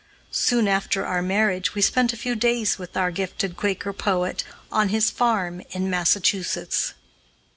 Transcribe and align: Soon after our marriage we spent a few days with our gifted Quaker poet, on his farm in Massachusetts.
Soon 0.31 0.67
after 0.67 1.05
our 1.05 1.21
marriage 1.21 1.75
we 1.75 1.81
spent 1.83 2.11
a 2.11 2.17
few 2.17 2.33
days 2.33 2.79
with 2.79 2.97
our 2.97 3.11
gifted 3.11 3.55
Quaker 3.55 3.93
poet, 3.93 4.43
on 4.71 4.89
his 4.89 5.11
farm 5.11 5.61
in 5.69 5.91
Massachusetts. 5.91 6.95